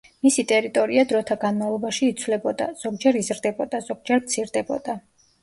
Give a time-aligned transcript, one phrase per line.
[0.25, 4.99] მისი ტერიტორია დროთა განმავლობაში იცვლებოდა, ზოგჯერ იზრდებოდა, ზოგჯერ მცირდებოდა.